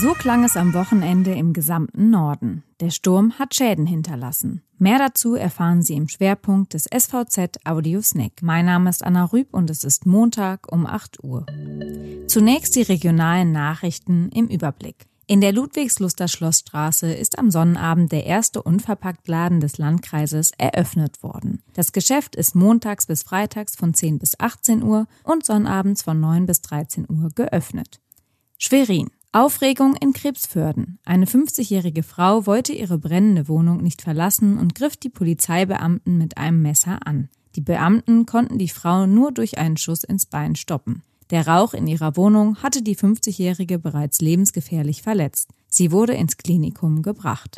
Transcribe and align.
So 0.00 0.14
klang 0.14 0.44
es 0.44 0.56
am 0.56 0.72
Wochenende 0.72 1.34
im 1.34 1.52
gesamten 1.52 2.08
Norden. 2.08 2.62
Der 2.80 2.88
Sturm 2.88 3.38
hat 3.38 3.54
Schäden 3.54 3.84
hinterlassen. 3.84 4.62
Mehr 4.78 4.96
dazu 4.96 5.34
erfahren 5.34 5.82
Sie 5.82 5.92
im 5.92 6.08
Schwerpunkt 6.08 6.72
des 6.72 6.84
SVZ 6.84 7.58
Audio 7.66 8.00
Snack. 8.00 8.40
Mein 8.40 8.64
Name 8.64 8.88
ist 8.88 9.04
Anna 9.04 9.26
Rüb 9.26 9.52
und 9.52 9.68
es 9.68 9.84
ist 9.84 10.06
Montag 10.06 10.72
um 10.72 10.86
8 10.86 11.22
Uhr. 11.22 11.44
Zunächst 12.28 12.76
die 12.76 12.82
regionalen 12.82 13.52
Nachrichten 13.52 14.30
im 14.30 14.46
Überblick. 14.46 15.04
In 15.26 15.42
der 15.42 15.52
Ludwigsluster 15.52 16.28
Schlossstraße 16.28 17.12
ist 17.12 17.38
am 17.38 17.50
Sonnenabend 17.50 18.10
der 18.10 18.24
erste 18.24 18.62
Unverpacktladen 18.62 19.60
des 19.60 19.76
Landkreises 19.76 20.52
eröffnet 20.56 21.22
worden. 21.22 21.62
Das 21.74 21.92
Geschäft 21.92 22.36
ist 22.36 22.54
montags 22.54 23.04
bis 23.04 23.22
freitags 23.22 23.76
von 23.76 23.92
10 23.92 24.18
bis 24.18 24.40
18 24.40 24.82
Uhr 24.82 25.06
und 25.24 25.44
sonnabends 25.44 26.00
von 26.00 26.18
9 26.18 26.46
bis 26.46 26.62
13 26.62 27.04
Uhr 27.10 27.28
geöffnet. 27.34 28.00
Schwerin. 28.56 29.10
Aufregung 29.32 29.94
in 29.94 30.12
Krebsförden. 30.12 30.98
Eine 31.04 31.24
50-jährige 31.24 32.02
Frau 32.02 32.46
wollte 32.46 32.72
ihre 32.72 32.98
brennende 32.98 33.46
Wohnung 33.46 33.76
nicht 33.80 34.02
verlassen 34.02 34.58
und 34.58 34.74
griff 34.74 34.96
die 34.96 35.08
Polizeibeamten 35.08 36.18
mit 36.18 36.36
einem 36.36 36.62
Messer 36.62 36.98
an. 37.06 37.28
Die 37.54 37.60
Beamten 37.60 38.26
konnten 38.26 38.58
die 38.58 38.68
Frau 38.68 39.06
nur 39.06 39.30
durch 39.30 39.56
einen 39.56 39.76
Schuss 39.76 40.02
ins 40.02 40.26
Bein 40.26 40.56
stoppen. 40.56 41.04
Der 41.30 41.46
Rauch 41.46 41.74
in 41.74 41.86
ihrer 41.86 42.16
Wohnung 42.16 42.56
hatte 42.56 42.82
die 42.82 42.96
50-jährige 42.96 43.78
bereits 43.78 44.20
lebensgefährlich 44.20 45.02
verletzt. 45.02 45.50
Sie 45.68 45.92
wurde 45.92 46.14
ins 46.14 46.36
Klinikum 46.36 47.02
gebracht. 47.02 47.54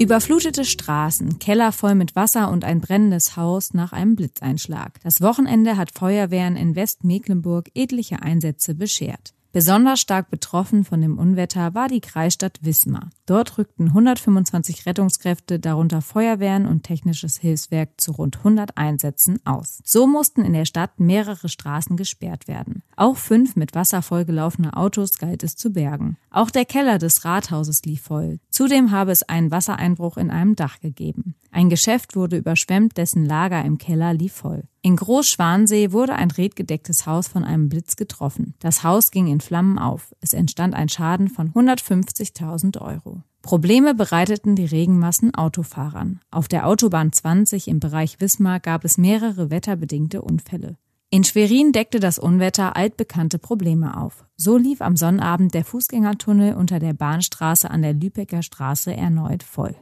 Überflutete 0.00 0.64
Straßen, 0.64 1.38
Keller 1.38 1.70
voll 1.70 1.94
mit 1.94 2.16
Wasser 2.16 2.50
und 2.50 2.64
ein 2.64 2.80
brennendes 2.80 3.36
Haus 3.36 3.72
nach 3.72 3.92
einem 3.92 4.16
Blitzeinschlag. 4.16 4.98
Das 5.04 5.20
Wochenende 5.20 5.76
hat 5.76 5.96
Feuerwehren 5.96 6.56
in 6.56 6.74
Westmecklenburg 6.74 7.70
etliche 7.76 8.20
Einsätze 8.20 8.74
beschert. 8.74 9.32
Besonders 9.54 10.00
stark 10.00 10.30
betroffen 10.30 10.82
von 10.82 11.00
dem 11.00 11.16
Unwetter 11.16 11.74
war 11.74 11.86
die 11.86 12.00
Kreisstadt 12.00 12.58
Wismar. 12.62 13.10
Dort 13.24 13.56
rückten 13.56 13.86
125 13.86 14.84
Rettungskräfte, 14.84 15.60
darunter 15.60 16.02
Feuerwehren 16.02 16.66
und 16.66 16.82
technisches 16.82 17.36
Hilfswerk 17.36 17.90
zu 17.96 18.10
rund 18.10 18.38
100 18.38 18.76
Einsätzen 18.76 19.38
aus. 19.46 19.80
So 19.84 20.08
mussten 20.08 20.44
in 20.44 20.54
der 20.54 20.64
Stadt 20.64 20.98
mehrere 20.98 21.48
Straßen 21.48 21.96
gesperrt 21.96 22.48
werden. 22.48 22.82
Auch 22.96 23.16
fünf 23.16 23.54
mit 23.54 23.76
Wasser 23.76 24.02
vollgelaufene 24.02 24.76
Autos 24.76 25.18
galt 25.18 25.44
es 25.44 25.54
zu 25.54 25.72
bergen. 25.72 26.16
Auch 26.30 26.50
der 26.50 26.64
Keller 26.64 26.98
des 26.98 27.24
Rathauses 27.24 27.84
lief 27.84 28.02
voll. 28.02 28.40
Zudem 28.54 28.92
habe 28.92 29.10
es 29.10 29.24
einen 29.24 29.50
Wassereinbruch 29.50 30.16
in 30.16 30.30
einem 30.30 30.54
Dach 30.54 30.78
gegeben. 30.78 31.34
Ein 31.50 31.70
Geschäft 31.70 32.14
wurde 32.14 32.36
überschwemmt, 32.36 32.96
dessen 32.96 33.24
Lager 33.24 33.64
im 33.64 33.78
Keller 33.78 34.14
lief 34.14 34.32
voll. 34.32 34.62
In 34.80 34.94
Großschwansee 34.94 35.90
wurde 35.90 36.14
ein 36.14 36.30
redgedecktes 36.30 37.04
Haus 37.04 37.26
von 37.26 37.42
einem 37.42 37.68
Blitz 37.68 37.96
getroffen. 37.96 38.54
Das 38.60 38.84
Haus 38.84 39.10
ging 39.10 39.26
in 39.26 39.40
Flammen 39.40 39.76
auf. 39.76 40.14
Es 40.20 40.34
entstand 40.34 40.74
ein 40.74 40.88
Schaden 40.88 41.26
von 41.26 41.50
150.000 41.52 42.80
Euro. 42.80 43.24
Probleme 43.42 43.92
bereiteten 43.92 44.54
die 44.54 44.66
Regenmassen 44.66 45.34
Autofahrern. 45.34 46.20
Auf 46.30 46.46
der 46.46 46.68
Autobahn 46.68 47.12
20 47.12 47.66
im 47.66 47.80
Bereich 47.80 48.20
Wismar 48.20 48.60
gab 48.60 48.84
es 48.84 48.98
mehrere 48.98 49.50
wetterbedingte 49.50 50.22
Unfälle. 50.22 50.76
In 51.14 51.22
Schwerin 51.22 51.70
deckte 51.70 52.00
das 52.00 52.18
Unwetter 52.18 52.74
altbekannte 52.74 53.38
Probleme 53.38 54.00
auf. 54.00 54.24
So 54.36 54.56
lief 54.56 54.80
am 54.80 54.96
Sonnabend 54.96 55.54
der 55.54 55.64
Fußgängertunnel 55.64 56.54
unter 56.54 56.80
der 56.80 56.92
Bahnstraße 56.92 57.70
an 57.70 57.82
der 57.82 57.92
Lübecker 57.92 58.42
Straße 58.42 58.92
erneut 58.92 59.44
voll. 59.44 59.76